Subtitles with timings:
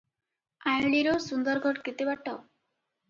[0.71, 2.35] ଆଇଁଲିରୁ ସୁନ୍ଦରଗଡ଼ କେତେ ବାଟ?